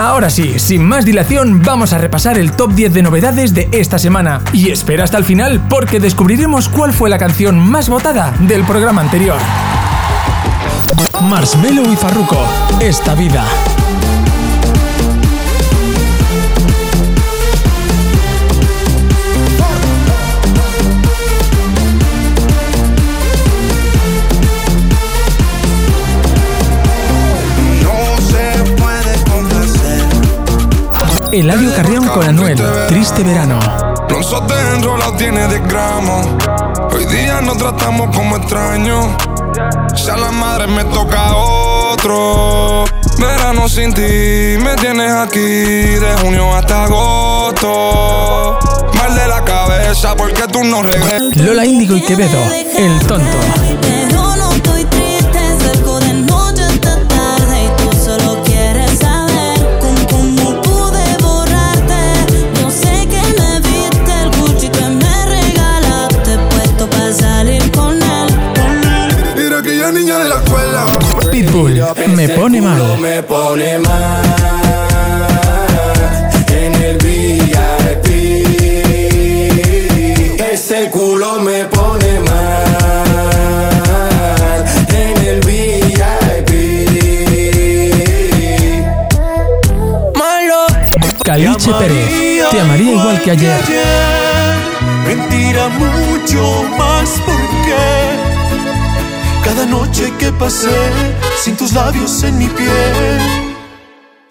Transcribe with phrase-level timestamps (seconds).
[0.00, 3.98] Ahora sí, sin más dilación, vamos a repasar el top 10 de novedades de esta
[3.98, 4.40] semana.
[4.50, 9.02] Y espera hasta el final porque descubriremos cuál fue la canción más votada del programa
[9.02, 9.36] anterior.
[11.20, 12.38] Marshmello y Farruko,
[12.80, 13.44] Esta vida.
[31.32, 33.60] Eladio Carrión con Anuel, Triste Verano.
[34.08, 36.22] Nosotros enrolado tiene de gramo.
[36.92, 39.06] Hoy día nos tratamos como extraños.
[39.94, 42.84] Si a la madre me toca otro.
[43.18, 48.58] Verano sin ti, me tienes aquí de junio hasta agosto.
[48.94, 51.36] Mal de la cabeza porque tú no regresas.
[51.36, 52.42] Lola Índigo y Quevedo,
[52.76, 53.99] El Tonto.
[91.78, 92.50] Pérez.
[92.50, 93.60] Te amaría igual que ayer.
[95.06, 97.76] Mentira mucho más porque
[99.44, 100.78] cada noche que pasé
[101.42, 103.18] sin tus labios en mi piel,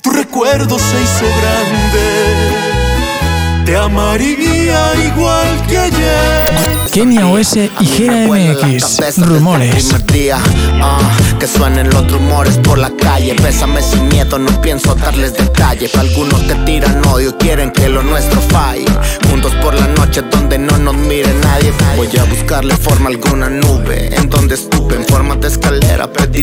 [0.00, 2.06] tu recuerdo se hizo grande.
[3.64, 4.51] Te amaría
[4.96, 6.62] igual que ayer.
[6.92, 9.18] Kenia OS y GMX.
[9.18, 9.94] Rumores.
[10.12, 13.34] Día, uh, que suenen los rumores por la calle.
[13.34, 15.94] Pésame sin miedo, no pienso darles detalles.
[15.94, 18.84] Algunos te tiran odio, quieren que lo nuestro falle.
[19.30, 21.72] Juntos por la noche donde no nos mire nadie.
[21.96, 24.14] Voy a buscarle forma alguna nube.
[24.14, 26.42] En donde estuve en forma de escalera, perdí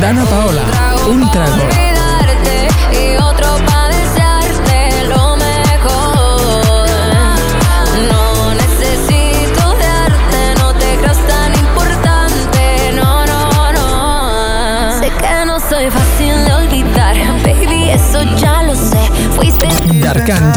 [0.00, 0.62] Dana Paola,
[1.08, 1.93] un trago.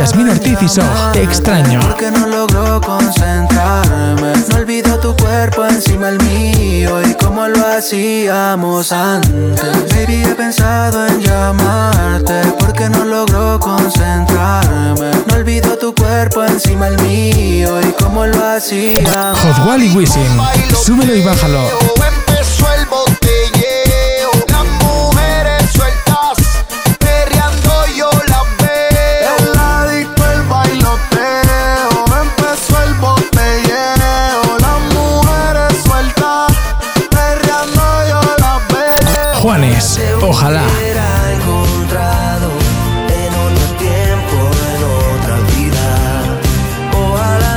[0.08, 0.82] Yasmín Ortiz y So,
[1.12, 1.82] Te extraño.
[1.82, 4.32] Porque no logro concentrarme.
[4.50, 9.60] No olvido tu cuerpo encima el mío y como lo hacíamos antes.
[9.94, 15.12] Baby, he pensado en llamarte porque no logro concentrarme.
[15.28, 19.40] No olvido tu cuerpo encima el mío y como lo hacíamos.
[19.42, 20.24] Hot Wally Wisin,
[20.86, 21.68] súbelo y bájalo.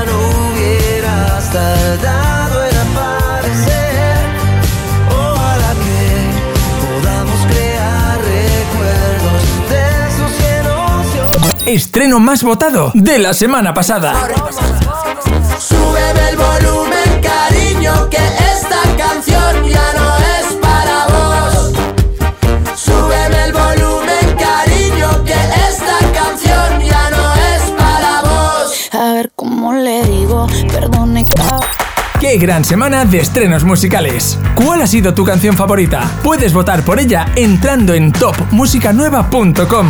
[0.09, 4.25] Hubieras tardado en aparecer.
[5.11, 6.03] Ojalá que
[6.87, 11.67] podamos crear recuerdos de esos cielos.
[11.67, 14.15] Estreno más votado de la semana pasada.
[32.41, 34.39] Gran semana de estrenos musicales!
[34.55, 36.11] ¿Cuál ha sido tu canción favorita?
[36.25, 39.87] Puedes votar por ella entrando en topmusicanueva.com.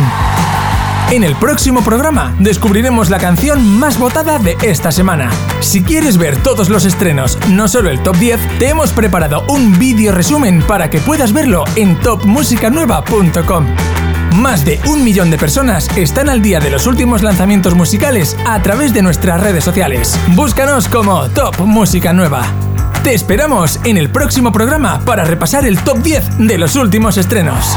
[1.11, 5.31] En el próximo programa descubriremos la canción más votada de esta semana.
[5.61, 9.79] Si quieres ver todos los estrenos, no solo el top 10, te hemos preparado un
[9.79, 14.00] vídeo resumen para que puedas verlo en topmusicanueva.com.
[14.35, 18.61] Más de un millón de personas están al día de los últimos lanzamientos musicales a
[18.61, 20.17] través de nuestras redes sociales.
[20.35, 22.45] Búscanos como Top Música Nueva.
[23.03, 27.75] Te esperamos en el próximo programa para repasar el top 10 de los últimos estrenos.